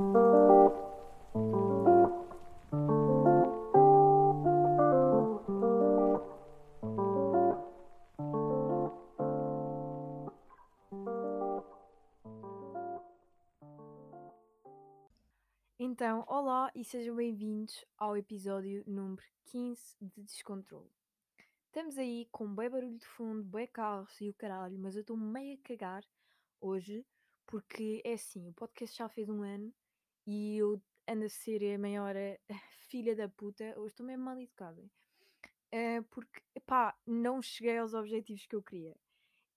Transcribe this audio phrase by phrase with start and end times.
[0.00, 0.16] Então,
[16.26, 20.88] olá e sejam bem-vindos ao episódio número 15 de Descontrole.
[21.66, 25.18] Estamos aí com bem barulho de fundo, bem carros e o caralho, mas eu estou
[25.18, 26.02] meio a cagar
[26.58, 27.04] hoje
[27.44, 29.70] porque é assim, o podcast já fez um ano
[30.30, 32.38] e eu ando a ser a maior eh,
[32.88, 34.82] filha da puta, hoje estou mesmo mal educada.
[35.72, 38.96] Eh, porque, pá, não cheguei aos objetivos que eu queria.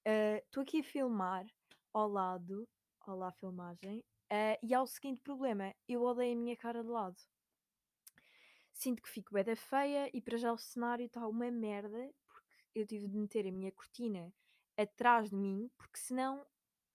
[0.06, 1.46] Eh, Estou aqui a filmar
[1.94, 2.68] ao lado,
[3.08, 7.18] olá filmagem, eh, e há o seguinte problema, eu odeio a minha cara de lado.
[8.74, 12.50] Sinto que fico bem da feia e para já o cenário está uma merda, porque
[12.76, 14.34] eu tive de meter a minha cortina
[14.78, 16.46] atrás de mim, porque senão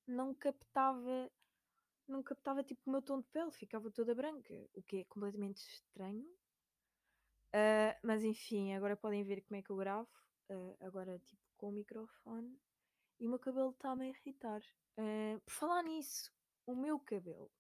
[0.07, 1.31] não captava,
[2.09, 5.59] não captava tipo o meu tom de pele, ficava toda branca, o que é completamente
[5.59, 6.27] estranho.
[7.53, 10.09] Ah, mas enfim, agora podem ver como é que eu gravo,
[10.51, 12.59] ah, agora tipo com o microfone,
[13.19, 14.63] e o meu cabelo está-me a irritar.
[14.97, 16.33] Ah, por falar nisso,
[16.67, 17.51] o meu cabelo.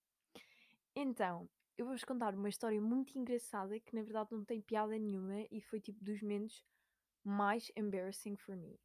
[0.94, 5.46] Então, eu vou-vos contar uma história muito engraçada que na verdade não tem piada nenhuma
[5.50, 6.64] e foi tipo dos momentos
[7.24, 8.80] mais embarrassing for me.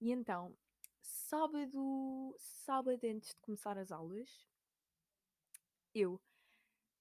[0.00, 0.56] E então,
[1.00, 4.48] sábado, sábado antes de começar as aulas,
[5.94, 6.20] eu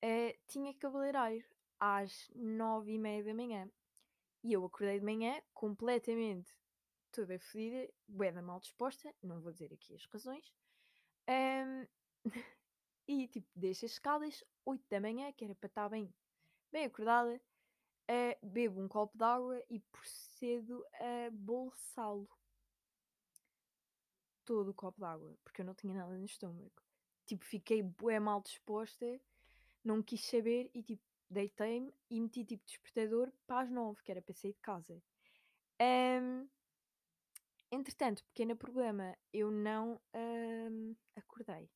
[0.01, 1.45] eh, tinha cabeleireiro
[1.79, 3.69] às nove e meia da manhã.
[4.43, 6.51] E eu acordei de manhã completamente
[7.11, 10.51] toda fodida, bué da mal disposta, não vou dizer aqui as razões.
[11.27, 11.87] Ahm,
[13.07, 16.13] e tipo, deixo as escadas, 8 da manhã, que era para estar bem,
[16.71, 17.39] bem acordada,
[18.07, 22.29] eh, bebo um copo de água e procedo a bolsá-lo.
[24.45, 26.71] Todo o copo de água, porque eu não tinha nada no estômago.
[27.25, 29.19] Tipo, fiquei bué mal disposta,
[29.83, 34.21] não quis saber e tipo, deitei-me e meti tipo despertador para as 9, que era
[34.21, 35.01] para sair de casa.
[35.79, 36.47] Ahm,
[37.71, 41.69] entretanto, pequeno problema, eu não ahm, acordei.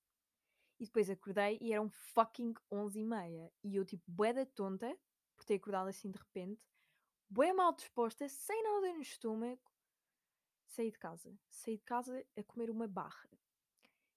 [0.79, 3.51] E depois acordei e eram fucking 11 e meia.
[3.63, 4.95] E eu tipo, bué da tonta,
[5.35, 6.61] por ter acordado assim de repente,
[7.29, 9.61] bué mal disposta, sem nada no estômago,
[10.67, 11.33] saí de casa.
[11.49, 13.29] Saí de casa a comer uma barra.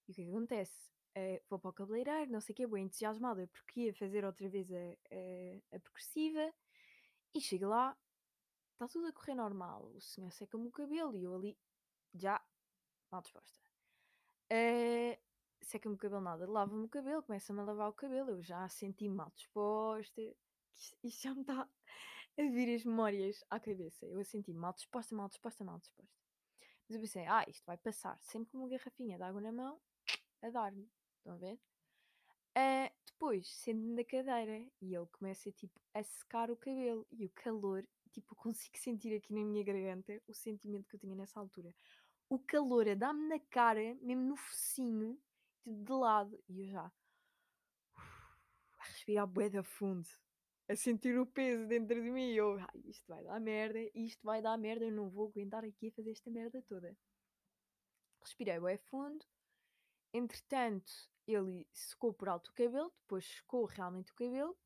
[0.08, 0.90] E o que é que acontece?
[1.14, 4.48] Eh, vou para o cabeleireiro, não sei o que, bem entusiasmada porque ia fazer outra
[4.48, 6.52] vez a, a, a progressiva.
[7.34, 7.96] E chego lá,
[8.72, 9.92] está tudo a correr normal.
[9.94, 11.58] O senhor seca-me o cabelo e eu ali,
[12.14, 12.40] já,
[13.10, 13.58] mal disposta.
[14.50, 15.18] Eh,
[15.62, 19.08] seca-me o cabelo nada, lava-me o cabelo, começa-me a lavar o cabelo, eu já senti
[19.08, 20.22] mal disposta,
[21.02, 21.68] isto já me está
[22.38, 24.06] a vir as memórias à cabeça.
[24.06, 26.16] Eu a senti mal disposta, mal disposta, mal disposta.
[26.88, 29.80] Mas eu pensei, ah, isto vai passar, sempre com uma garrafinha de água na mão,
[30.42, 30.88] a dar-me,
[31.28, 31.58] estão a ver?
[32.54, 37.30] Ah, depois, sento-me na cadeira e ele começa tipo a secar o cabelo e o
[37.30, 41.74] calor, tipo, consigo sentir aqui na minha garganta o sentimento que eu tinha nessa altura.
[42.28, 45.20] O calor a dar-me na cara, mesmo no focinho,
[45.64, 46.92] de lado, e eu já
[48.78, 50.08] a respirar bué da fundo,
[50.68, 54.22] a sentir o peso dentro de mim, e eu, ai, isto vai dar merda, isto
[54.24, 56.96] vai dar merda, eu não vou aguentar aqui a fazer esta merda toda.
[58.20, 59.24] Respirei bué fundo,
[60.12, 60.92] entretanto,
[61.34, 64.56] ele secou por alto o cabelo, depois secou realmente o cabelo,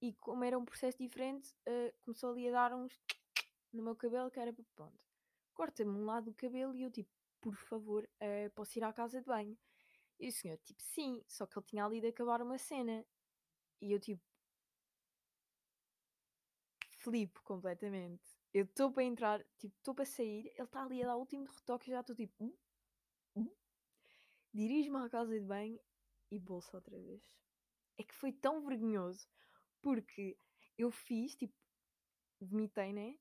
[0.00, 2.98] e como era um processo diferente, eh, começou ali a dar uns
[3.72, 4.98] no meu cabelo, que era para pronto.
[5.52, 7.10] Corta-me um lado do cabelo e eu tipo,
[7.40, 9.58] por favor, eh, posso ir à casa de banho?
[10.20, 13.04] E o senhor, tipo, sim, só que ele tinha ali de acabar uma cena.
[13.80, 14.22] E eu, tipo,
[16.98, 18.22] flipo completamente.
[18.52, 21.46] Eu estou para entrar, tipo, estou para sair, ele está ali a dar o último
[21.46, 22.34] retoque e já estou tipo.
[22.42, 22.52] Hum?
[23.36, 23.50] Hum?
[24.52, 25.78] Dirijo-me à casa de banho
[26.30, 27.22] e bolsa outra vez.
[27.96, 29.26] É que foi tão vergonhoso
[29.82, 30.38] porque
[30.76, 31.54] eu fiz, tipo,
[32.40, 33.18] vomitei, né?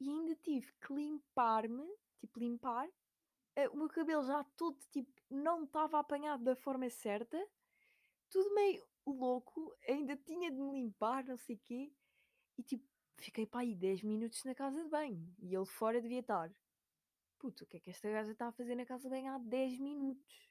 [0.00, 1.86] E ainda tive que limpar-me,
[2.18, 2.88] tipo, limpar.
[3.56, 7.38] eh, o meu cabelo já todo, tipo, não estava apanhado da forma certa.
[8.30, 9.76] Tudo meio louco.
[9.88, 11.92] Ainda tinha de me limpar, não sei o quê.
[12.58, 12.86] E, tipo,
[13.18, 15.34] fiquei para aí 10 minutos na casa de banho.
[15.38, 16.52] E ele fora devia estar.
[17.38, 19.38] Puto, o que é que esta gaja está a fazer na casa de banho há
[19.38, 20.50] 10 minutos?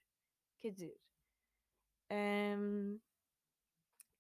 [0.58, 1.00] Quer dizer...
[2.12, 3.00] Um,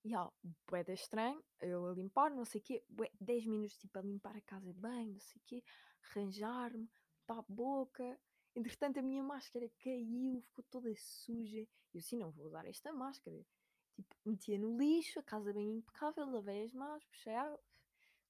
[0.03, 0.31] e ó,
[0.69, 4.01] bué da estranho, eu a limpar, não sei o quê, bué, 10 minutos tipo a
[4.01, 5.63] limpar a casa banho, não sei o quê,
[6.03, 6.89] arranjar-me,
[7.19, 8.19] limpar a boca.
[8.56, 11.68] Entretanto, a minha máscara caiu, ficou toda suja.
[11.94, 13.45] Eu assim, não vou usar esta máscara.
[13.95, 17.59] Tipo, metia no lixo, a casa bem impecável, lavei as mãos, puxei água,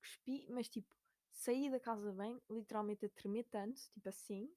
[0.01, 0.95] cuspi, mas tipo,
[1.29, 4.49] saí da casa bem, literalmente a tremer tanto, tipo assim.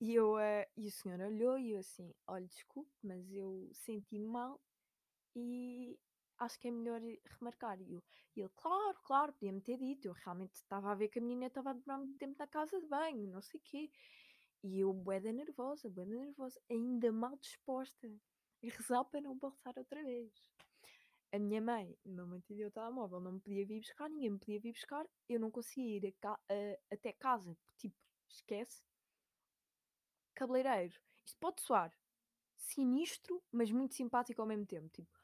[0.00, 4.18] E, eu, eh, e o senhor olhou e eu assim, olha, desculpe, mas eu senti
[4.18, 4.58] mal
[5.36, 5.98] e
[6.38, 7.00] acho que é melhor
[7.38, 7.80] remarcar.
[7.82, 8.02] E eu,
[8.34, 10.06] e ele, claro, claro, podia-me ter dito.
[10.08, 12.80] Eu realmente estava a ver que a menina estava a demorar muito tempo na casa
[12.80, 13.90] de banho, não sei o quê.
[14.62, 18.08] E eu, boeda nervosa, boeda nervosa, ainda mal disposta.
[18.62, 20.32] E rezar para não voltar outra vez.
[21.32, 24.38] A minha mãe não me atendia o telemóvel, não me podia vir buscar, ninguém me
[24.38, 25.06] podia vir buscar.
[25.28, 27.96] Eu não conseguia ir ca a, até casa, tipo,
[28.28, 28.89] esquece.
[30.34, 30.98] Cabeleireiro.
[31.24, 31.92] Isto pode soar
[32.56, 34.88] sinistro, mas muito simpático ao mesmo tempo.
[34.88, 35.18] Tipo,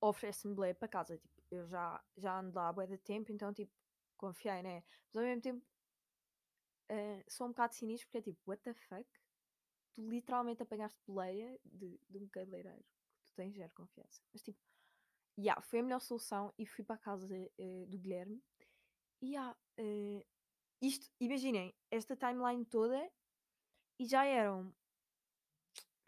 [0.00, 1.18] oferece-me bilhete para casa.
[1.18, 3.72] Tipo, eu já, já ando lá há de tempo, então, tipo,
[4.16, 4.82] confiei, né?
[5.08, 5.66] Mas ao mesmo tempo,
[6.90, 9.08] uh, sou um bocado sinistro porque é tipo, what the fuck?
[9.94, 12.84] Tu literalmente apanhaste boleia de, de um cabeleireiro
[13.24, 14.22] tu tens zero confiança.
[14.32, 14.58] Mas tipo,
[15.38, 18.42] yeah, foi a melhor solução e fui para a casa uh, do Guilherme.
[19.20, 20.26] E yeah, uh,
[20.80, 23.10] isto, imaginem, esta timeline toda
[23.98, 24.72] e já eram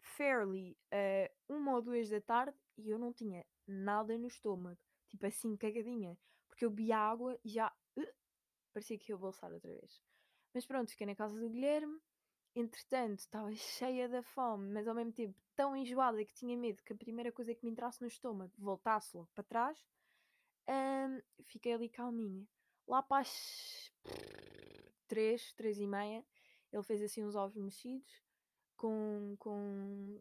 [0.01, 5.25] fairly uh, uma ou duas da tarde e eu não tinha nada no estômago, tipo
[5.25, 8.13] assim, cagadinha, porque eu bebi água e já uh,
[8.73, 10.01] parecia que ia bolsar outra vez.
[10.53, 11.99] Mas pronto, fiquei na casa do Guilherme.
[12.55, 16.93] Entretanto, estava cheia da fome, mas ao mesmo tempo tão enjoada que tinha medo que
[16.93, 19.85] a primeira coisa que me entrasse no estômago voltasse logo para trás.
[20.67, 22.47] Um, fiquei ali calminha.
[22.87, 23.93] Lá para as
[25.07, 26.25] 3, 3 e meia,
[26.71, 28.23] ele fez assim uns ovos mexidos
[28.75, 30.19] com, com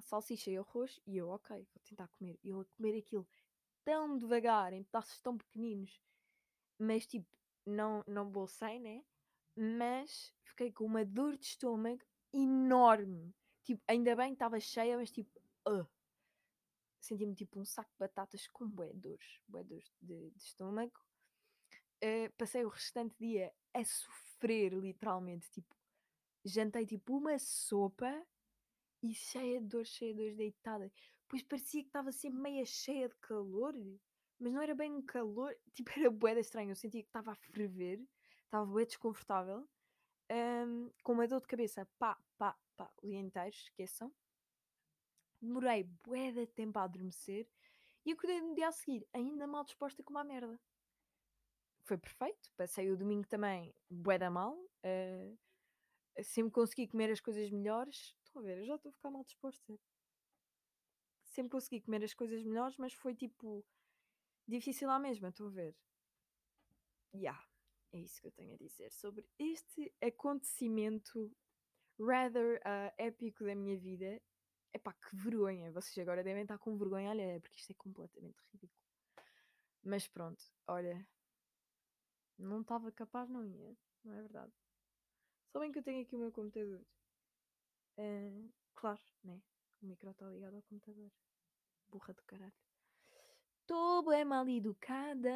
[0.00, 2.38] salsicha e arroz e eu, ok, vou tentar comer.
[2.42, 3.26] Eu a comer aquilo
[3.84, 6.00] tão devagar, em pedaços tão pequeninos,
[6.78, 7.26] mas tipo,
[7.66, 9.04] não, não bolsei, né?
[9.56, 12.02] Mas fiquei com uma dor de estômago
[12.32, 13.34] enorme.
[13.62, 15.86] Tipo, ainda bem que estava cheia, mas tipo, uh,
[17.00, 21.03] senti-me tipo um saco de batatas com bué dores, bué dores de, de estômago.
[22.02, 25.74] Uh, passei o restante dia a sofrer, literalmente, tipo,
[26.44, 28.24] jantei tipo uma sopa
[29.02, 30.92] e cheia de dor, cheia de dor, deitada.
[31.28, 33.74] Pois parecia que estava sempre meia cheia de calor,
[34.38, 36.70] mas não era bem um calor, tipo, era boeda estranho.
[36.70, 38.00] Eu sentia que estava a ferver,
[38.44, 39.68] estava bué desconfortável,
[40.30, 44.12] um, com uma dor de cabeça, pá, pá, pá, o dia inteiro, esqueçam.
[45.40, 47.46] Demorei bué tempo a adormecer
[48.04, 50.58] e acordei no dia a seguir, ainda mal disposta como a merda.
[51.84, 55.38] Foi perfeito, passei o domingo também bué da mal, uh,
[56.22, 58.14] sempre consegui comer as coisas melhores.
[58.24, 59.78] Estão a ver, eu já estou a ficar mal disposta.
[61.26, 63.64] Sempre consegui comer as coisas melhores, mas foi tipo
[64.48, 65.76] difícil à mesma, estou a ver.
[67.14, 67.40] Yeah,
[67.92, 71.30] é isso que eu tenho a dizer sobre este acontecimento
[72.00, 74.20] rather uh, épico da minha vida.
[74.72, 75.70] Epá, que vergonha.
[75.70, 78.82] Vocês agora devem estar com vergonha olha, porque isto é completamente ridículo.
[79.84, 81.06] Mas pronto, olha.
[82.38, 83.76] Não estava capaz, não ia.
[84.04, 84.52] Não é verdade.
[85.52, 86.84] Só bem que eu tenho aqui o meu computador.
[87.96, 89.40] Uh, claro, né?
[89.80, 91.10] O micro está ligado ao computador.
[91.88, 92.52] Burra do caralho.
[93.60, 95.30] Estou bem mal educada.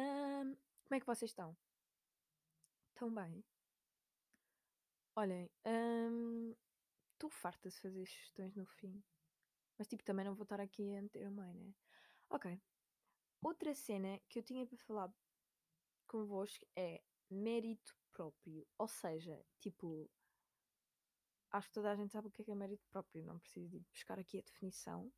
[0.83, 1.55] Como é que vocês estão?
[2.89, 3.43] Estão bem?
[5.15, 5.49] Olhem,
[7.13, 9.03] estou um, farta de fazer sugestões no fim.
[9.77, 11.73] Mas tipo, também não vou estar aqui a meter a mãe, né?
[12.29, 12.61] Ok.
[13.41, 15.13] Outra cena que eu tinha para falar
[16.09, 18.67] convosco é mérito próprio.
[18.77, 20.09] Ou seja, tipo,
[21.51, 23.69] acho que toda a gente sabe o que é, que é mérito próprio, não preciso
[23.69, 25.11] de buscar aqui a definição.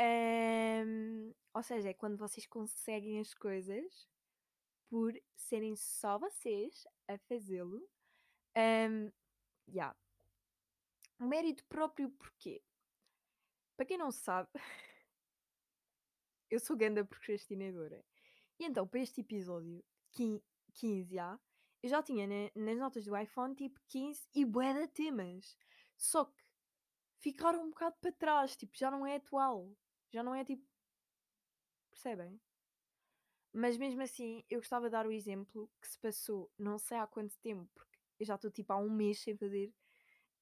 [0.00, 4.08] Um, ou seja, é quando vocês conseguem as coisas
[4.88, 7.86] por serem só vocês a fazê-lo.
[8.56, 9.10] Um,
[9.68, 9.96] yeah.
[11.20, 12.62] Mérito próprio porquê?
[13.76, 14.48] Para quem não sabe,
[16.50, 18.04] eu sou ganda procrastinadora.
[18.58, 21.38] E então, para este episódio 15 já,
[21.82, 25.56] eu já tinha né, nas notas do iPhone tipo 15 e bué de temas.
[25.96, 26.44] Só que
[27.20, 29.70] ficaram um bocado para trás, tipo, já não é atual.
[30.10, 30.66] Já não é tipo.
[31.90, 32.40] Percebem?
[33.52, 37.06] Mas mesmo assim, eu gostava de dar o exemplo que se passou não sei há
[37.06, 39.72] quanto tempo, porque eu já estou tipo há um mês sem fazer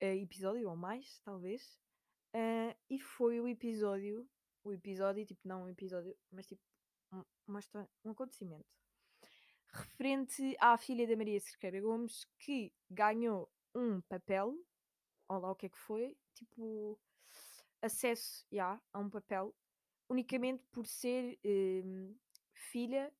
[0.03, 1.79] uh, episódio, ou mais, talvez.
[2.35, 4.29] Uh, e foi o episódio,
[4.65, 6.63] o episódio, tipo, não um episódio, mas tipo,
[7.13, 8.67] um, uma história, um acontecimento
[9.77, 14.57] referente à filha da Maria Cerqueira Gomes que ganhou um papel,
[15.29, 16.99] ou lá o que é que foi, tipo
[17.83, 19.55] acesso já, a um papel,
[20.09, 22.17] unicamente por ser um,
[22.53, 23.13] filha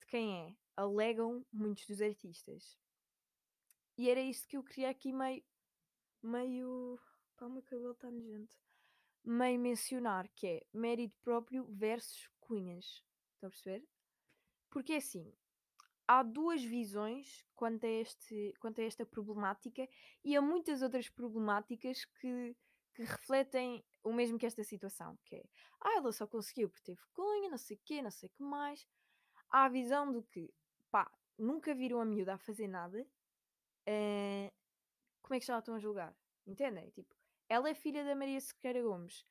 [0.00, 2.78] de quem é, alegam muitos dos artistas.
[3.96, 5.44] E era isso que eu queria aqui meio,
[6.22, 6.98] meio,
[7.36, 8.56] pá, o meu cabelo está nojento,
[9.24, 13.04] meio mencionar, que é mérito próprio versus cunhas.
[13.34, 13.86] Estão a perceber?
[14.70, 15.32] Porque é assim,
[16.06, 19.88] há duas visões quanto a, este, quanto a esta problemática
[20.24, 22.56] e há muitas outras problemáticas que,
[22.94, 25.44] que refletem o mesmo que esta situação, que é,
[25.80, 28.42] ah, ela só conseguiu porque teve cunha, não sei o quê, não sei o que
[28.42, 28.86] mais.
[29.50, 30.52] Há a visão do que,
[30.90, 33.06] pá, nunca viram a miúda a fazer nada,
[33.86, 34.52] eh,
[35.22, 36.14] como é que já a estão a julgar?
[36.46, 36.90] Entendem?
[36.90, 37.14] Tipo,
[37.48, 39.24] ela é filha da Maria Sequeira Gomes,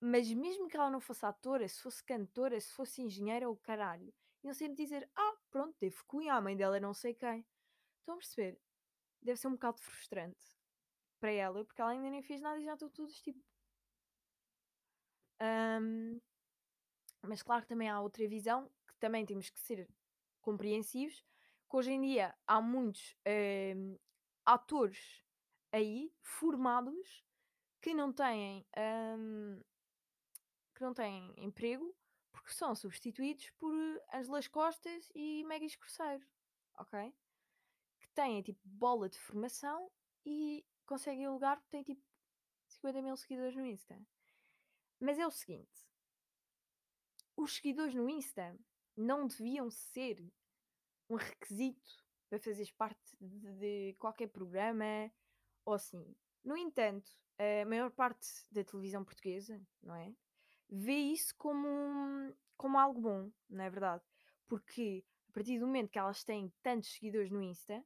[0.00, 4.12] mas mesmo que ela não fosse atora, se fosse cantora, se fosse engenheira ou caralho,
[4.46, 7.44] iam sempre dizer, ah, pronto, teve cunha, a mãe dela é não sei quem.
[8.00, 8.58] Estão a perceber?
[9.20, 10.56] Deve ser um bocado frustrante
[11.18, 13.42] para ela, porque ela ainda nem fez nada e já estão todos tipo.
[15.40, 16.20] Ahm,
[17.22, 19.88] mas claro que também há outra visão, que também temos que ser
[20.40, 21.24] compreensivos,
[21.68, 23.96] que hoje em dia há muitos ahm,
[24.44, 25.24] atores
[25.72, 27.24] aí formados
[27.82, 29.60] que não têm ahm,
[30.74, 31.94] que não têm emprego
[32.46, 33.74] porque são substituídos por
[34.14, 36.24] Ângelas Costas e Maggie Cruzeiro,
[36.78, 37.12] ok?
[37.98, 39.90] Que têm tipo bola de formação
[40.24, 42.00] e conseguem alugar porque têm tipo
[42.68, 44.00] 50 mil seguidores no Insta.
[45.00, 45.88] Mas é o seguinte:
[47.36, 48.56] os seguidores no Insta
[48.96, 50.24] não deviam ser
[51.10, 55.12] um requisito para fazeres parte de, de qualquer programa
[55.64, 56.14] ou assim.
[56.44, 57.10] No entanto,
[57.40, 60.14] a maior parte da televisão portuguesa, não é?
[60.68, 64.02] Vê isso como, como algo bom, não é verdade?
[64.48, 67.84] Porque a partir do momento que elas têm tantos seguidores no Insta,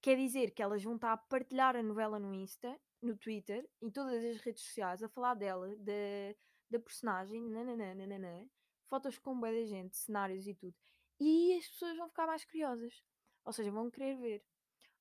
[0.00, 3.90] quer dizer que elas vão estar a partilhar a novela no Insta, no Twitter, em
[3.90, 6.34] todas as redes sociais, a falar dela, da,
[6.70, 8.48] da personagem, nananã,
[8.88, 10.74] fotos com bué da gente, cenários e tudo.
[11.18, 13.02] E as pessoas vão ficar mais curiosas.
[13.44, 14.44] Ou seja, vão querer ver.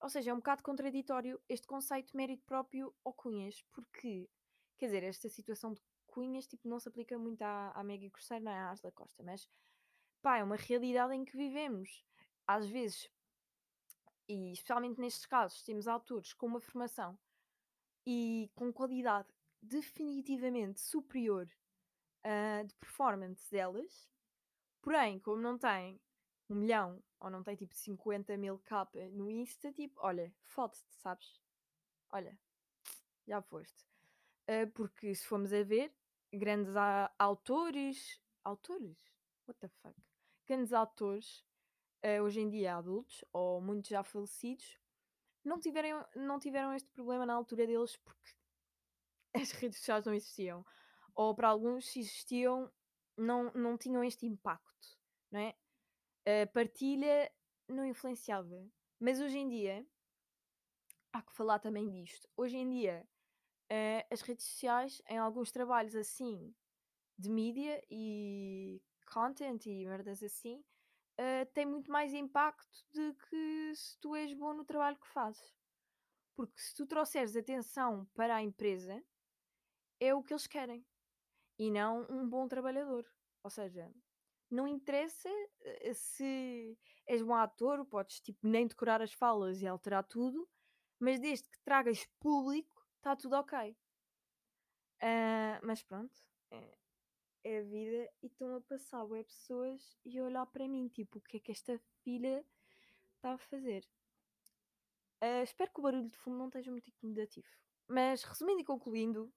[0.02, 4.30] Ou seja, é um bocado contraditório este conceito de mérito próprio ou cunhas, porque,
[4.78, 5.82] quer dizer, esta situação de
[6.16, 9.50] cunhas tipo, não se aplica muito à, à Maggie Cruzeiro nem à Asla Costa, mas
[10.22, 12.06] pá, é uma realidade em que vivemos.
[12.48, 13.12] Às vezes,
[14.30, 17.20] e especialmente nestes casos, temos autores com uma formação
[18.08, 19.28] e com qualidade
[19.62, 21.50] definitivamente superior
[22.24, 24.10] ah, de performance delas,
[24.82, 26.00] porém, como não tem
[26.50, 31.42] um milhão ou não tem tipo 50 mil capa no Insta, tipo, olha, fode-te, sabes?
[32.10, 32.40] Olha,
[33.28, 33.86] já foste.
[34.48, 35.94] Ah, porque se formos a ver,
[36.36, 36.76] grandes
[37.18, 38.22] autores.
[38.44, 38.98] Autores?
[39.48, 39.96] What the fuck?
[40.48, 41.44] Grandes autores,
[42.04, 44.80] ah, hoje em dia adultos, ou muitos já falecidos,
[45.44, 48.32] não tiveram, não tiveram este problema na altura deles porque
[49.34, 50.66] as redes sociais não existiam.
[51.14, 52.72] Ou para alguns, se existiam,
[53.18, 55.00] não, não tinham este impacto,
[55.32, 55.56] não é?
[56.44, 57.32] A partilha
[57.68, 58.68] não influenciava.
[59.00, 59.86] Mas hoje em dia,
[61.14, 62.28] há que falar também disto.
[62.36, 63.08] Hoje em dia,
[63.70, 66.54] eh, as redes sociais, em alguns trabalhos assim,
[67.18, 70.64] de mídia e content e merdas assim,
[71.18, 75.56] eh, têm muito mais impacto do que se tu és bom no trabalho que fazes.
[76.36, 79.02] Porque se tu trouxeres atenção para a empresa,
[80.00, 80.86] é o que eles querem.
[81.58, 83.06] E não um bom trabalhador.
[83.44, 83.92] Ou seja,
[84.50, 85.30] não interessa
[85.62, 90.48] eh, se és bom ator, podes tipo nem decorar as falas e alterar tudo,
[91.00, 92.75] mas desde que tragas público,
[93.06, 93.78] está tudo ok.
[95.00, 96.12] Ah, mas pronto,
[96.50, 96.76] é,
[97.44, 101.20] é a vida e estão a passar web pessoas e a olhar para mim, tipo,
[101.20, 102.44] o que é que esta filha
[103.16, 103.88] está a fazer?
[105.22, 107.48] Ah, espero que o barulho de fundo não esteja muito incomodativo.
[107.88, 109.32] Mas resumindo e concluindo,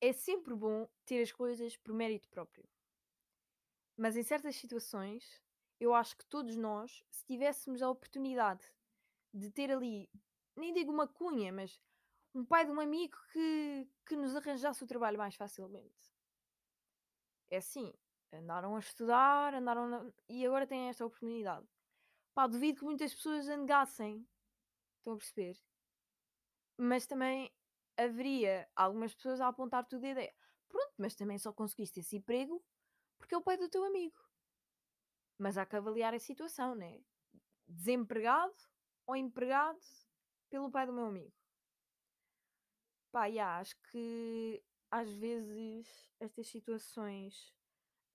[0.00, 2.64] é sempre bom ter as coisas por mérito próprio.
[3.96, 5.42] Mas em certas situações,
[5.80, 8.64] eu acho que todos nós, se tivéssemos a oportunidade
[9.34, 10.08] de ter ali,
[10.56, 11.80] nem digo uma cunha, mas
[12.38, 16.08] um pai de um amigo que, que nos arranjasse o trabalho mais facilmente.
[17.50, 17.92] É assim,
[18.32, 21.66] andaram a estudar, andaram na- e agora têm esta oportunidade.
[22.34, 24.26] Pá, duvido que muitas pessoas a negassem.
[24.98, 25.56] Estão a perceber?
[26.76, 27.52] Mas também
[27.96, 30.34] haveria algumas pessoas a apontar tudo a ideia.
[30.68, 32.64] Pronto, mas também só conseguiste esse emprego
[33.18, 34.16] porque é o pai do teu amigo.
[35.36, 37.00] Mas há que avaliar a situação, né?
[37.66, 38.54] Desempregado
[39.06, 39.80] ou empregado
[40.50, 41.37] pelo pai do meu amigo.
[43.10, 45.86] Pá, yeah, acho que às vezes
[46.20, 47.54] estas situações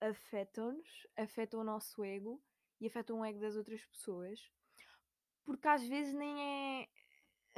[0.00, 2.42] afetam-nos, afetam o nosso ego
[2.80, 4.50] e afetam o ego das outras pessoas.
[5.44, 6.88] Porque às vezes nem é.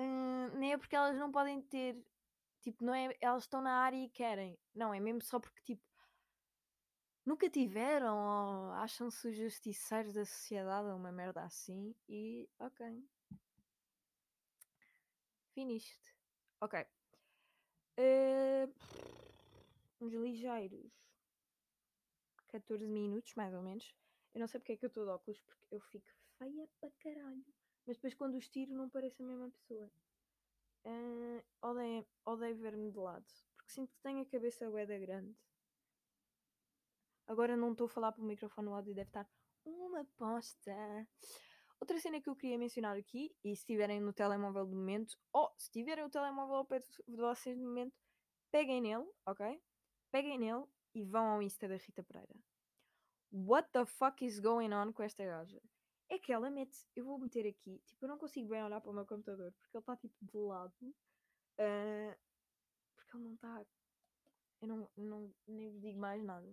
[0.00, 1.96] hum, nem é porque elas não podem ter.
[2.62, 3.16] Tipo, não é.
[3.20, 4.58] Elas estão na área e querem.
[4.74, 5.84] Não, é mesmo só porque, tipo.
[7.24, 12.48] Nunca tiveram ou acham-se os justiceiros da sociedade ou uma merda assim e.
[12.58, 13.04] Ok.
[15.54, 16.14] Finiste.
[16.60, 16.86] Ok.
[17.96, 18.68] Eh,
[20.00, 20.92] uns ligeiros
[22.48, 23.94] 14 minutos, mais ou menos.
[24.34, 26.06] Eu não sei porque é que eu estou de óculos, porque eu fico
[26.38, 27.44] feia para caralho.
[27.86, 29.90] Mas depois quando os tiro não pareço a mesma pessoa.
[30.84, 33.26] Ah, odeio, odeio ver-me de lado.
[33.56, 35.36] Porque sinto que tenho a cabeça da grande.
[37.26, 39.28] Agora não estou a falar para o microfone, o áudio deve estar
[39.64, 41.08] uma aposta.
[41.80, 45.52] Outra cena que eu queria mencionar aqui, e se estiverem no telemóvel do momento, ou
[45.58, 47.94] se tiverem o telemóvel ao pé de vocês no momento,
[48.50, 49.62] peguem nele, ok?
[50.10, 50.64] Peguem nele
[50.94, 52.34] e vão ao Insta da Rita Pereira.
[53.30, 55.60] What the fuck is going on com esta gaja?
[56.08, 58.90] É que ela mete, eu vou meter aqui, tipo, eu não consigo bem olhar para
[58.90, 60.72] o meu computador porque ele está tipo de lado.
[61.58, 62.16] ah,
[62.94, 63.66] porque ele não está.
[64.60, 66.48] Eu não, não nem vos digo mais nada.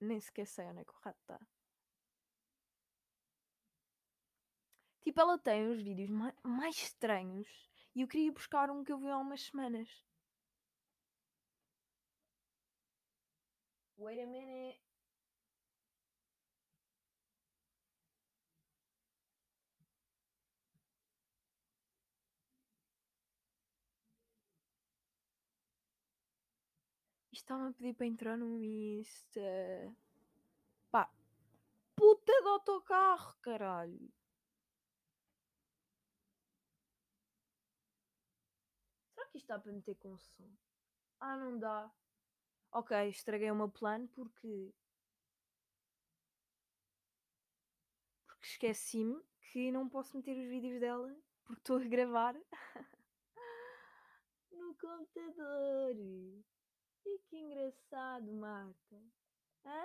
[0.00, 1.38] Nem sequer sei onde é que o rato está.
[5.04, 7.46] Tipo, ela tem uns vídeos ma- mais estranhos
[7.94, 9.88] e eu queria buscar um que eu vi há umas semanas.
[13.96, 14.78] Wait a minute.
[27.32, 29.40] Isto está-me a pedir para entrar no Insta.
[30.92, 31.10] Pá,
[31.96, 34.10] puta de autocarro, caralho.
[39.32, 40.48] Que isto dá para meter com som?
[41.18, 41.90] Ah, não dá.
[42.70, 44.72] Ok, estraguei o meu plano porque.
[48.26, 52.34] Porque esqueci-me que não posso meter os vídeos dela porque estou a gravar
[54.52, 55.96] no computador.
[57.04, 59.02] E que engraçado, Marta.
[59.64, 59.84] Hã?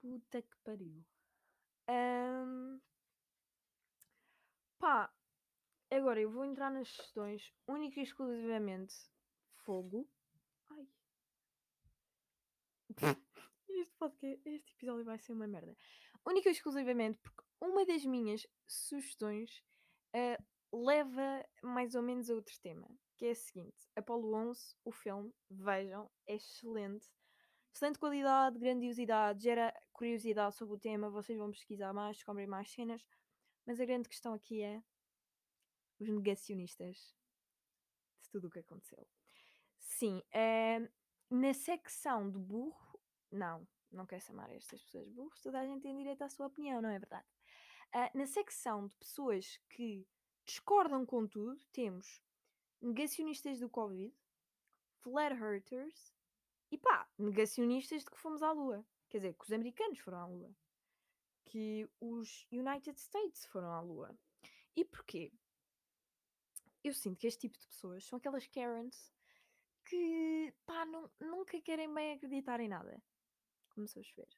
[0.00, 1.04] Puta que pariu.
[1.88, 2.80] Ahm,
[4.82, 5.12] Pá,
[5.96, 8.94] agora eu vou entrar nas questões única e exclusivamente
[9.64, 10.08] fogo.
[10.70, 10.88] Ai.
[13.74, 15.74] Este, podcast, este episódio vai ser uma merda.
[16.26, 19.64] Única e exclusivamente porque uma das minhas sugestões
[20.14, 20.38] ah,
[20.72, 25.32] leva mais ou menos a outro tema, que é a seguinte: Apolo 11, o filme,
[25.50, 27.08] vejam, é excelente.
[27.74, 33.02] Excelente qualidade, grandiosidade, gera curiosidade sobre o tema, vocês vão pesquisar mais, descobrem mais cenas,
[33.66, 34.82] mas a grande questão aqui é
[36.02, 37.14] os negacionistas
[38.22, 39.06] de tudo o que aconteceu.
[39.78, 40.90] Sim, eh,
[41.30, 45.96] na secção do burro, não, não quero chamar estas pessoas burros, toda a gente tem
[45.96, 47.26] direito à sua opinião, não é verdade?
[47.92, 50.06] Ah, na secção de pessoas que
[50.44, 52.22] discordam com tudo, temos
[52.80, 54.14] negacionistas do Covid,
[55.02, 56.12] flat earthers
[56.70, 58.84] e pá, negacionistas de que fomos à Lua.
[59.08, 60.56] Quer dizer, que os americanos foram à Lua.
[61.44, 64.18] Que os United States foram à Lua.
[64.74, 65.30] E porquê?
[66.84, 69.12] Eu sinto que este tipo de pessoas são aquelas Karens
[69.86, 73.02] que pá, não, nunca querem bem acreditar em nada.
[73.70, 74.28] Começou a chover.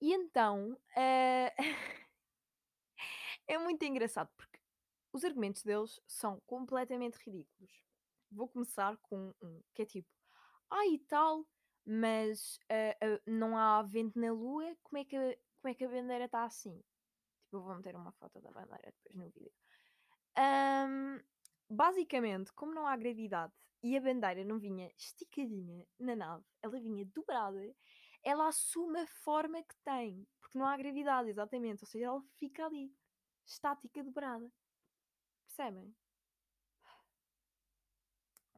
[0.00, 1.54] E então eh,
[3.46, 4.58] é muito engraçado porque
[5.12, 7.72] os argumentos deles são completamente ridículos.
[8.30, 10.08] Vou começar com um que é tipo:
[10.70, 11.46] Ah, e tal,
[11.86, 15.84] mas ah, ah, não há vento na lua, como é que, a- como é que
[15.84, 16.76] a bandeira está assim?
[17.42, 19.52] Tipo, eu vou meter uma foto da bandeira depois no vídeo.
[20.36, 21.20] Ahm,
[21.70, 23.52] basicamente, como não há gravidade
[23.82, 27.74] e a bandeira não vinha esticadinha na nave, ela vinha dobrada,
[28.22, 31.84] ela assume a forma que tem, porque não há gravidade, exatamente.
[31.84, 32.92] Ou seja, ela fica ali,
[33.46, 34.50] estática, dobrada.
[35.46, 35.94] Percebem?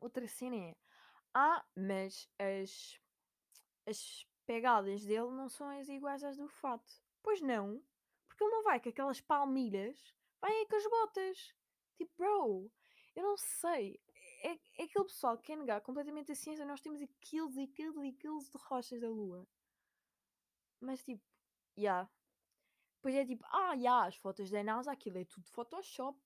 [0.01, 0.77] Outra cena é:
[1.33, 2.98] Ah, mas as,
[3.87, 6.92] as pegadas dele não são as iguais às do fato.
[7.22, 7.81] Pois não,
[8.27, 11.55] porque ele não vai com aquelas palmilhas, vai é com as botas.
[11.96, 12.70] Tipo, bro,
[13.14, 14.01] eu não sei.
[14.42, 16.64] É, é aquele pessoal que quer negar completamente a ciência.
[16.64, 19.46] Nós temos aqueles e aqueles e aqueles de rochas da lua.
[20.81, 21.22] Mas tipo,
[21.77, 21.83] já.
[21.83, 22.11] Yeah.
[22.96, 26.18] Depois é tipo, ah, já, yeah, as fotos da NASA, aquilo é tudo Photoshop.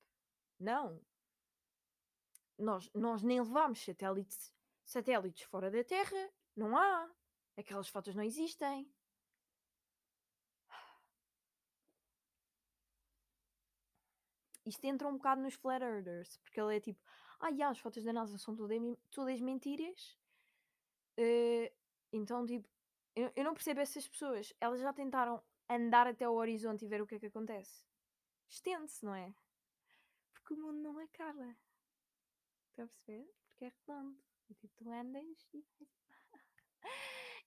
[0.59, 1.01] Não.
[2.59, 4.53] Nós, nós nem levámos satélites,
[4.85, 6.31] satélites fora da Terra.
[6.55, 7.11] Não há.
[7.57, 8.91] Aquelas fotos não existem.
[14.67, 17.01] Isto entra um bocado nos flat earthers, porque ele é tipo,
[17.39, 18.79] ah, as fotos da NASA são todas,
[19.11, 20.19] todas mentiras.
[21.17, 21.73] Uh,
[22.13, 22.69] então, tipo,
[23.15, 24.53] eu, eu não percebo essas pessoas.
[24.61, 27.85] Elas já tentaram andar até o horizonte e ver o que é que acontece.
[28.49, 29.33] Estende-se, não é?
[30.35, 31.57] Porque o mundo não acaba.
[32.71, 33.33] Estão a perceber?
[33.49, 34.19] Porque é redondo.
[34.49, 35.65] E tipo, tu andas e.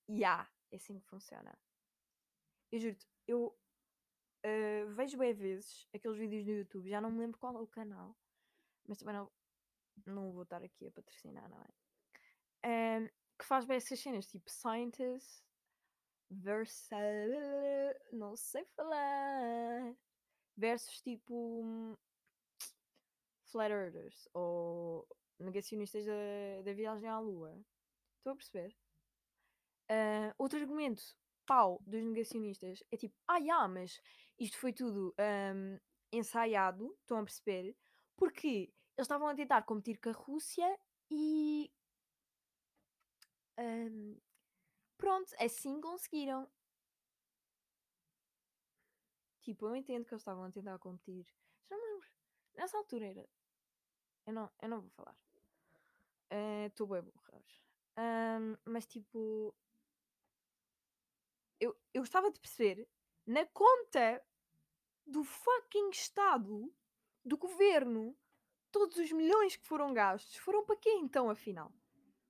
[0.09, 1.55] Ya, yeah, é assim que funciona.
[2.71, 3.55] Eu juro-te, eu
[4.45, 7.67] uh, vejo bem vezes aqueles vídeos no YouTube, já não me lembro qual é o
[7.67, 8.15] canal,
[8.87, 9.31] mas também não,
[10.05, 12.99] não vou estar aqui a patrocinar, não é?
[12.99, 15.43] Um, que faz bem essas cenas, tipo Scientist
[16.29, 16.91] versus.
[18.11, 19.95] Não sei falar.
[20.57, 21.95] versus tipo hum,
[23.45, 25.07] flat earthers ou
[25.39, 27.57] negacionistas da, da viagem à lua.
[28.17, 28.75] Estou a perceber?
[29.89, 31.01] Ah, outro argumento,
[31.47, 33.99] pau, dos negacionistas é tipo, ah, já, mas
[34.39, 35.79] isto foi tudo hum,
[36.11, 37.75] ensaiado, estão a perceber?
[38.15, 40.79] Porque eles estavam a tentar competir com a Rússia
[41.11, 41.71] e.
[43.57, 44.17] hum,
[44.97, 46.47] pronto, assim conseguiram.
[49.41, 51.25] Tipo, eu entendo que eles estavam a tentar competir.
[51.69, 52.09] Já não lembro.
[52.55, 53.29] Nessa altura era.
[54.25, 55.15] Eu não, eu não vou falar.
[56.67, 57.41] Estou bem burra.
[57.97, 59.53] Hum, mas tipo.
[61.59, 62.87] Eu, eu gostava de perceber
[63.25, 64.23] na conta
[65.09, 66.73] do fucking Estado,
[67.25, 68.17] do governo,
[68.71, 71.73] todos os milhões que foram gastos foram para quê então, afinal?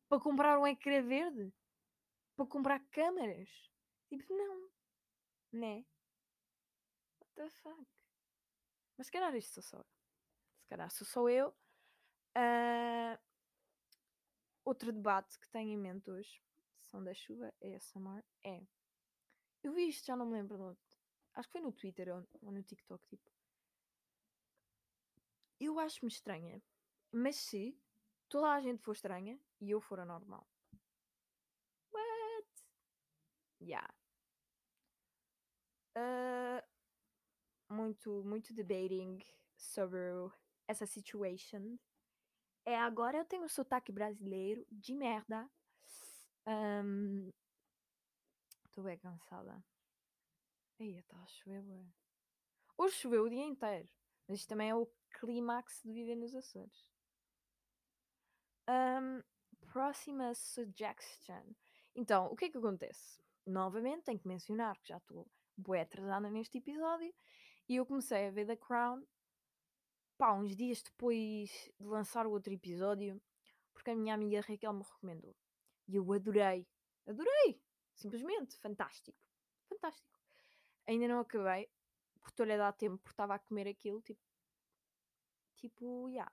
[0.08, 1.54] Para comprar um ecrã verde?
[2.36, 3.50] Para comprar câmaras?
[4.08, 4.70] Tipo, não.
[5.52, 5.86] Né?
[7.20, 7.88] What the fuck?
[8.98, 9.86] Mas se calhar isto sou só eu.
[10.62, 11.54] Se calhar sou só eu.
[12.36, 13.20] Ah,
[14.64, 16.42] outro debate que tenho em mente hoje,
[16.84, 18.66] som da chuva, é ASMR, é.
[19.64, 20.89] Eu vi isto, já não me lembro de onde.
[21.36, 22.10] Acho que foi no Twitter
[22.42, 23.30] ou, no TikTok, tipo.
[25.60, 26.62] Eu acho-me estranha,
[27.12, 27.78] mas se
[28.30, 30.48] toda a gente for estranha e eu for anormal.
[31.92, 32.48] What?
[33.62, 33.94] Yeah.
[35.96, 36.64] Ah,
[37.70, 39.20] muito, muito debating
[39.58, 40.00] sobre
[40.68, 41.78] essa situation.
[42.66, 45.50] É, agora eu tenho sotaque brasileiro de merda.
[48.66, 49.64] Estou bem cansada.
[50.80, 51.86] Aí, está a chover, bué.
[52.78, 53.90] Hoje choveu o dia inteiro.
[54.28, 56.90] Mas isto também é o clímax de viver nos Açores.
[58.68, 59.22] Ahm,
[59.72, 61.54] próxima suggestion.
[61.96, 63.22] Então, o que é que acontece?
[63.46, 67.14] Novamente, tenho que mencionar que já estou bué atrasada neste episódio.
[67.68, 69.04] E eu comecei a ver The Crown
[70.20, 73.22] pá, uns dias depois de lançar o outro episódio,
[73.74, 75.34] porque a minha amiga Raquel me recomendou.
[75.88, 76.68] E eu adorei.
[77.08, 77.64] Adorei!
[77.96, 79.18] Simplesmente fantástico.
[79.70, 80.19] Fantástico.
[80.90, 81.70] Ainda não acabei,
[82.16, 84.20] porque estou-lhe a dar tempo, porque estava a comer aquilo, tipo.
[85.56, 86.28] Tipo, ya.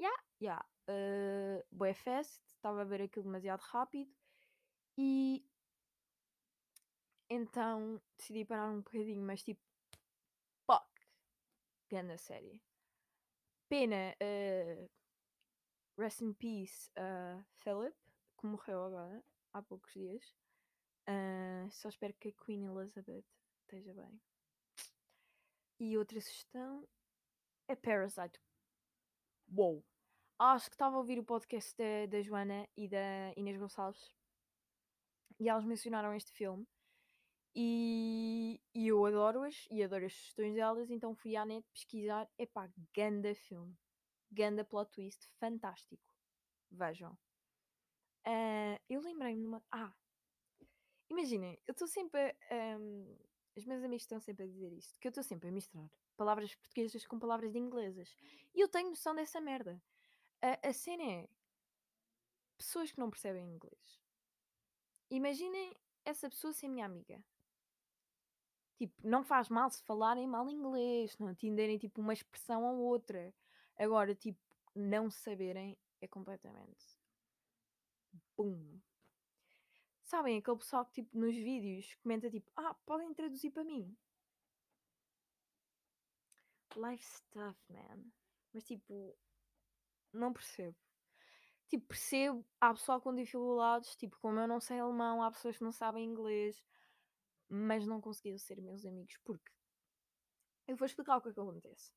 [0.00, 0.64] Ya, ya.
[0.88, 4.12] Uh, Boé Fest, estava a ver aquilo demasiado rápido
[4.98, 5.46] e.
[7.28, 9.62] Então decidi parar um bocadinho, mas tipo.
[10.66, 10.90] Fuck!
[11.88, 12.60] Grande série.
[13.68, 14.16] Pena.
[14.20, 14.90] Uh,
[15.96, 17.96] rest in peace, uh, Philip,
[18.40, 20.34] que morreu agora, há poucos dias.
[21.08, 23.39] Uh, só espero que a Queen Elizabeth
[23.70, 24.20] esteja bem.
[25.78, 26.88] E outra sugestão
[27.68, 28.40] é Parasite.
[29.56, 29.84] Uou!
[30.38, 34.12] Acho que estava a ouvir o podcast da, da Joana e da Inês Gonçalves
[35.38, 36.66] e elas mencionaram este filme
[37.54, 42.28] e, e eu adoro-as e adoro as sugestões delas, então fui à net pesquisar.
[42.38, 43.76] Epá, ganda filme.
[44.32, 46.14] Ganda plot twist, fantástico.
[46.70, 47.16] Vejam.
[48.24, 49.62] Ah, eu lembrei-me de uma.
[49.70, 49.92] Ah!
[51.08, 52.76] Imaginem, eu estou sempre a.
[52.78, 53.29] um,
[53.60, 56.54] os meus amigos estão sempre a dizer isto, que eu estou sempre a misturar palavras
[56.54, 58.14] portuguesas com palavras de inglesas.
[58.54, 59.82] E eu tenho noção dessa merda.
[60.42, 61.28] A, a cena é.
[62.58, 64.02] Pessoas que não percebem inglês.
[65.10, 67.24] Imaginem essa pessoa ser minha amiga.
[68.76, 73.34] Tipo, não faz mal se falarem mal inglês, não entenderem tipo uma expressão ou outra.
[73.78, 74.38] Agora, tipo,
[74.74, 77.00] não saberem é completamente.
[78.36, 78.78] Bum.
[80.10, 83.96] Sabem, aquele pessoal que tipo nos vídeos comenta tipo, ah, podem traduzir para mim.
[86.74, 88.10] Life stuff, man.
[88.52, 89.16] Mas tipo,
[90.12, 90.76] não percebo.
[91.68, 95.62] Tipo, percebo, há pessoal com dificuldades, tipo, como eu não sei alemão, há pessoas que
[95.62, 96.60] não sabem inglês,
[97.48, 99.52] mas não conseguiram ser meus amigos, porque
[100.66, 101.92] eu vou explicar o que é que acontece.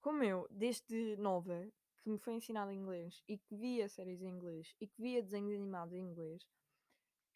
[0.00, 4.76] Como eu, desde nova, que me foi ensinado inglês e que via séries em inglês
[4.80, 6.48] e que via desenhos animados em inglês,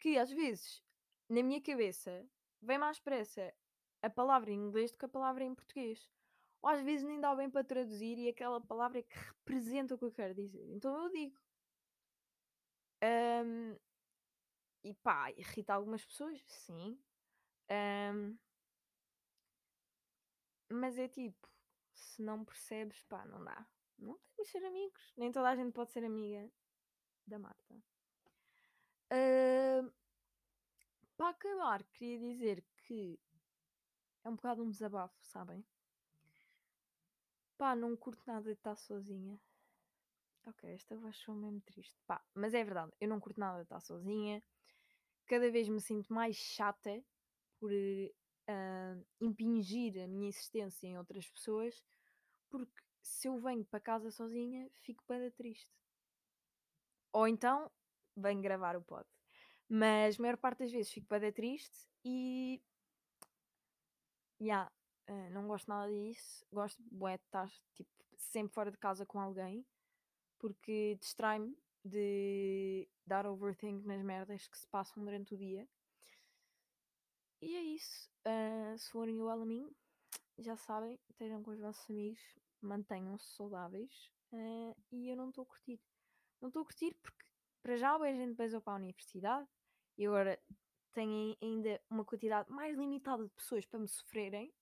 [0.03, 0.83] que às vezes,
[1.29, 2.29] na minha cabeça,
[2.61, 3.53] vem mais pressa
[4.01, 6.11] a palavra em inglês do que a palavra em português.
[6.61, 9.97] Ou às vezes nem dá bem para traduzir e aquela palavra é que representa o
[9.97, 10.67] que eu quero dizer.
[10.71, 11.39] Então eu digo.
[13.01, 13.77] Ahm,
[14.83, 16.99] e pá, irrita algumas pessoas, sim.
[17.69, 18.37] Ahm,
[20.69, 21.47] mas é tipo,
[21.93, 23.65] se não percebes, pá, não dá.
[23.97, 25.13] Não temos de ser amigos.
[25.15, 26.51] Nem toda a gente pode ser amiga
[27.25, 27.92] da Marta.
[31.15, 33.19] Para acabar, queria dizer que
[34.23, 35.63] é um bocado um desabafo, sabem?
[37.57, 39.39] Pá, não curto nada de estar sozinha.
[40.45, 41.97] Ok, esta voz foi mesmo triste.
[42.05, 44.43] Pá, mas é verdade, eu não curto nada de estar sozinha.
[45.25, 47.03] Cada vez me sinto mais chata
[47.59, 47.71] por
[48.47, 51.81] ah, impingir a minha existência em outras pessoas,
[52.49, 55.71] porque se eu venho para casa sozinha, fico para triste.
[57.13, 57.71] Ou então
[58.15, 59.07] venho gravar o pod.
[59.69, 62.61] Mas a maior parte das vezes fico para triste e.
[64.41, 64.69] Yeah,
[65.07, 66.45] ah, não gosto nada disso.
[66.51, 69.65] Gosto de estar tipo, sempre fora de casa com alguém
[70.43, 75.65] porque distrai-me de dar overthink nas merdas que se passam durante o dia.
[77.41, 78.09] E é isso.
[78.25, 79.45] Ah, se forem igual a
[80.37, 82.19] já sabem, estejam com os vossos amigos,
[82.61, 84.11] mantenham-se saudáveis.
[84.33, 85.79] ah, e eu não estou a curtir.
[86.41, 87.22] Não estou a curtir porque,
[87.63, 89.47] para já, a gente pesou para a universidade
[89.97, 90.39] e agora
[90.91, 94.53] tenho ainda uma quantidade mais limitada de pessoas para me sofrerem.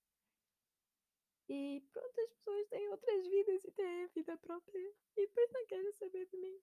[1.48, 5.66] E pronto, as pessoas têm outras vidas e têm a vida própria e depois não
[5.66, 6.60] querem saber de mim.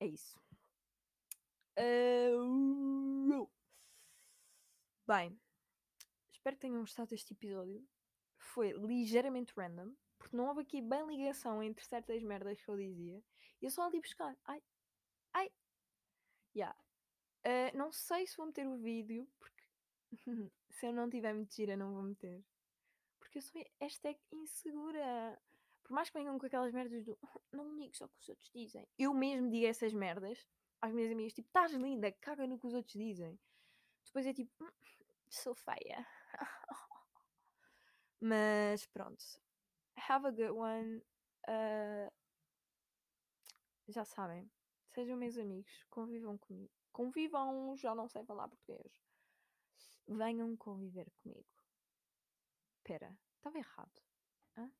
[0.00, 0.38] É isso.
[1.76, 2.64] Ah,
[5.06, 5.38] Bem,
[6.32, 7.86] espero que tenham gostado deste episódio.
[8.38, 13.22] Foi ligeiramente random, porque não houve aqui bem ligação entre certas merdas que eu dizia.
[13.60, 14.34] E eu só ali buscar.
[14.46, 14.62] Ai,
[15.34, 15.48] ai.
[16.56, 16.74] Yeah.
[17.44, 19.64] Ah, não sei se vou meter o vídeo, porque
[20.70, 22.44] se eu não tiver muito gira, não vou meter.
[23.20, 25.40] Porque eu sou hashtag insegura.
[25.84, 27.18] Por mais que venham com aquelas merdas do
[27.52, 28.86] não me digas só que os outros dizem.
[28.98, 30.46] Eu mesmo digo essas merdas
[30.82, 33.38] às minhas amigas, tipo, estás linda, caga no que os outros dizem.
[34.06, 34.70] Depois é tipo, "Hum,
[35.28, 36.06] sou feia.
[38.20, 39.22] Mas pronto.
[39.96, 41.02] Have a good one.
[41.48, 42.10] Ah,
[43.88, 44.50] já sabem.
[44.94, 45.84] Sejam meus amigos.
[45.90, 46.72] Convivam comigo.
[46.92, 48.92] Convivam, já não sei falar português.
[50.08, 51.48] Venham conviver comigo.
[52.78, 54.02] Espera, estava errado.
[54.56, 54.70] Hã?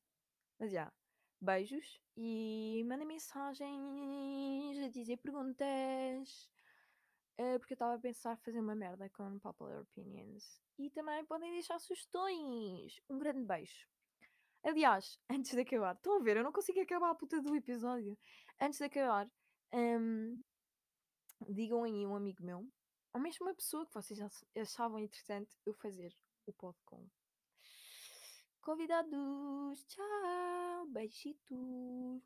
[0.58, 0.92] Mas já.
[1.40, 6.48] Beijos e mandem mensagens a dizer perguntas.
[7.38, 10.60] eh, porque eu estava a pensar fazer uma merda com Popular Opinions.
[10.78, 13.00] E também podem deixar sugestões.
[13.10, 13.86] Um grande beijo.
[14.64, 16.36] Aliás, antes de acabar, estão a ver?
[16.38, 18.18] Eu não consigo acabar a puta do episódio.
[18.60, 19.30] Antes de acabar,
[19.74, 20.40] hum,
[21.48, 22.66] digam aí um amigo meu,
[23.12, 26.14] ou mesmo uma pessoa que vocês ach- achavam interessante eu fazer
[26.46, 27.06] o pod com.
[28.62, 32.22] Convidados, tchau, beijitos.